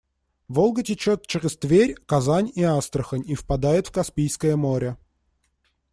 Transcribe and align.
Волга 0.47 0.81
течёт 0.81 1.27
через 1.27 1.57
Тверь, 1.57 1.93
Казань 2.07 2.51
и 2.55 2.63
Астрахань 2.63 3.21
и 3.27 3.35
впадает 3.35 3.85
в 3.85 3.91
Каспийское 3.91 4.55
море. 4.55 4.97